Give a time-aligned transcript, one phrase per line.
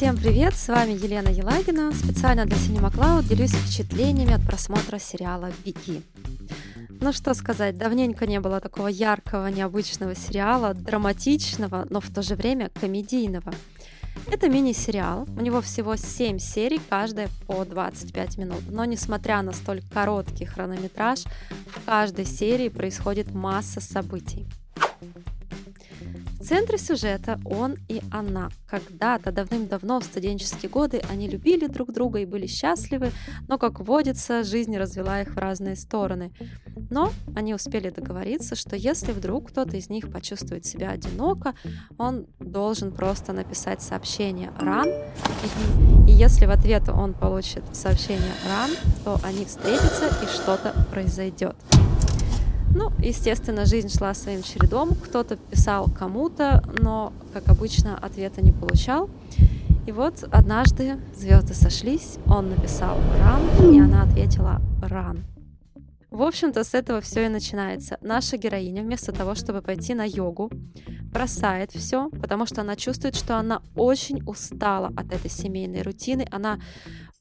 [0.00, 1.92] Всем привет, с вами Елена Елагина.
[1.92, 6.02] Специально для Cinema Cloud делюсь впечатлениями от просмотра сериала «Беги».
[7.02, 12.34] Ну что сказать, давненько не было такого яркого, необычного сериала, драматичного, но в то же
[12.34, 13.52] время комедийного.
[14.26, 18.62] Это мини-сериал, у него всего 7 серий, каждая по 25 минут.
[18.70, 21.24] Но несмотря на столь короткий хронометраж,
[21.66, 24.46] в каждой серии происходит масса событий.
[26.50, 28.48] Центре сюжета он и она.
[28.68, 33.12] Когда-то давным-давно в студенческие годы они любили друг друга и были счастливы,
[33.46, 36.32] но, как водится, жизнь развела их в разные стороны.
[36.90, 41.54] Но они успели договориться, что если вдруг кто-то из них почувствует себя одиноко,
[41.98, 48.70] он должен просто написать сообщение «ран», и, и если в ответ он получит сообщение «ран»,
[49.04, 51.54] то они встретятся и что-то произойдет.
[52.72, 54.94] Ну, естественно, жизнь шла своим чередом.
[54.94, 59.10] Кто-то писал кому-то, но, как обычно, ответа не получал.
[59.86, 65.24] И вот однажды звезды сошлись, он написал «ран», и она ответила «ран».
[66.10, 67.96] В общем-то, с этого все и начинается.
[68.02, 70.50] Наша героиня, вместо того, чтобы пойти на йогу,
[71.10, 76.26] бросает все, потому что она чувствует, что она очень устала от этой семейной рутины.
[76.30, 76.60] Она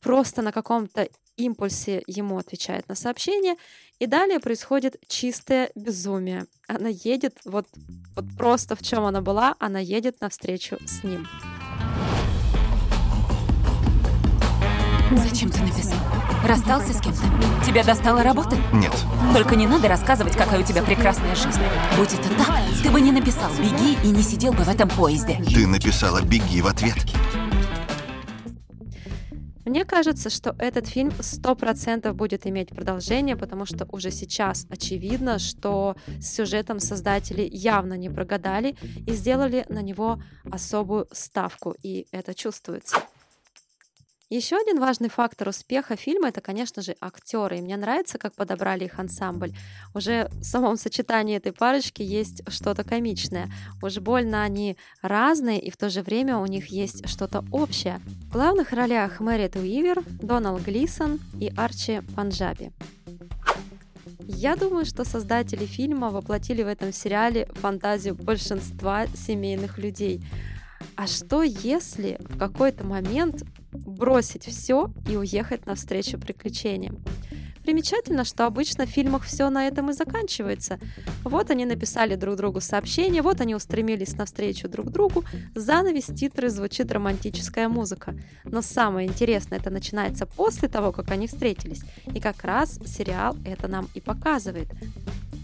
[0.00, 3.54] просто на каком-то импульсе ему отвечает на сообщение,
[3.98, 6.46] и далее происходит чистое безумие.
[6.66, 7.66] Она едет, вот,
[8.14, 11.26] вот просто в чем она была, она едет навстречу с ним.
[15.16, 15.98] Зачем ты написал?
[16.46, 17.22] Расстался с кем-то?
[17.64, 18.56] Тебя достала работа?
[18.74, 18.92] Нет.
[19.32, 21.60] Только не надо рассказывать, какая у тебя прекрасная жизнь.
[21.96, 25.42] Будь это так, ты бы не написал «беги» и не сидел бы в этом поезде.
[25.54, 26.96] Ты написала «беги» в ответ.
[29.64, 35.96] Мне кажется, что этот фильм 100% будет иметь продолжение, потому что уже сейчас очевидно, что
[36.20, 42.98] с сюжетом создатели явно не прогадали и сделали на него особую ставку, и это чувствуется.
[44.30, 47.58] Еще один важный фактор успеха фильма это, конечно же, актеры.
[47.58, 49.54] И мне нравится, как подобрали их ансамбль.
[49.94, 53.50] Уже в самом сочетании этой парочки есть что-то комичное.
[53.82, 58.02] Уж больно они разные, и в то же время у них есть что-то общее.
[58.28, 62.70] В главных ролях Мэрит Уивер, Дональд Глисон и Арчи Панджаби.
[64.26, 70.22] Я думаю, что создатели фильма воплотили в этом сериале фантазию большинства семейных людей.
[70.96, 76.98] А что если в какой-то момент бросить все и уехать навстречу приключениям.
[77.68, 80.78] Примечательно, что обычно в фильмах все на этом и заканчивается.
[81.22, 85.22] Вот они написали друг другу сообщение, вот они устремились навстречу друг другу,
[85.54, 88.14] занавес, титры, звучит романтическая музыка.
[88.44, 91.82] Но самое интересное это начинается после того, как они встретились.
[92.14, 94.68] И как раз сериал это нам и показывает.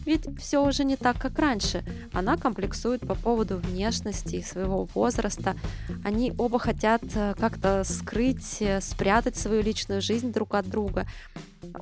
[0.05, 1.85] Ведь все уже не так, как раньше.
[2.13, 5.57] Она комплексует по поводу внешности и своего возраста.
[6.05, 11.07] Они оба хотят э, как-то скрыть, э, спрятать свою личную жизнь друг от друга.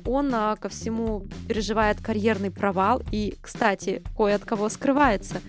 [0.05, 5.41] Он а, ко всему переживает карьерный провал и, кстати, кое от кого скрывается.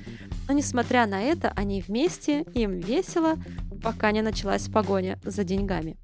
[0.48, 3.36] Но несмотря на это, они вместе, им весело,
[3.82, 5.96] пока не началась погоня за деньгами.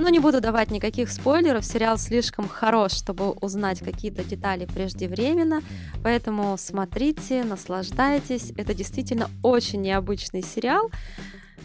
[0.00, 5.60] Но не буду давать никаких спойлеров, сериал слишком хорош, чтобы узнать какие-то детали преждевременно,
[6.02, 8.50] поэтому смотрите, наслаждайтесь.
[8.56, 10.90] Это действительно очень необычный сериал.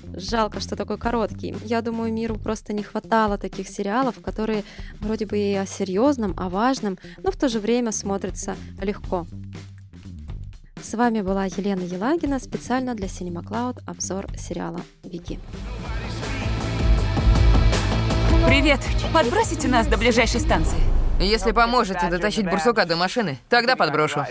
[0.03, 1.56] Жалко, что такой короткий.
[1.63, 4.66] Я думаю, миру просто не хватало таких сериалов, которые
[5.00, 9.25] вроде бы и о серьезном, о важном, но в то же время смотрятся легко.
[10.84, 15.40] С вами была Елена Елагина специально для Cinema Cloud обзор сериала «Беги».
[18.55, 18.79] Привет!
[19.13, 20.77] Подбросите нас до ближайшей станции?
[21.19, 24.25] Если поможете дотащить бурсука до машины, тогда подброшу.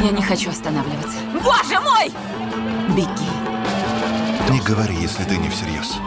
[0.00, 1.18] Я не хочу останавливаться.
[1.32, 2.12] Боже мой!
[2.94, 3.08] Беги.
[4.48, 5.98] Не говори, если ты не всерьез.